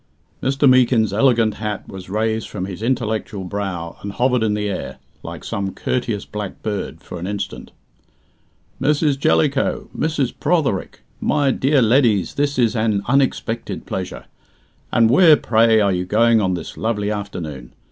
Mr. 0.41 0.67
Meekin's 0.67 1.13
elegant 1.13 1.53
hat 1.57 1.87
was 1.87 2.09
raised 2.09 2.49
from 2.49 2.65
his 2.65 2.81
intellectual 2.81 3.43
brow 3.43 3.95
and 4.01 4.13
hovered 4.13 4.41
in 4.41 4.55
the 4.55 4.67
air, 4.67 4.97
like 5.21 5.43
some 5.43 5.75
courteous 5.75 6.25
black 6.25 6.63
bird, 6.63 7.03
for 7.03 7.19
an 7.19 7.27
instant. 7.27 7.71
"Mrs. 8.81 9.15
Jellicoe! 9.15 9.91
Mrs. 9.95 10.33
Protherick! 10.39 11.01
My 11.19 11.51
dear 11.51 11.83
leddies, 11.83 12.33
this 12.33 12.57
is 12.57 12.75
an 12.75 13.03
unexpected 13.05 13.85
pleasure! 13.85 14.25
And 14.91 15.07
where, 15.07 15.37
pray, 15.37 15.79
are 15.81 15.93
you 15.93 16.05
going 16.05 16.41
on 16.41 16.55
this 16.55 16.77
lovely 16.77 17.11
afternoon? 17.11 17.73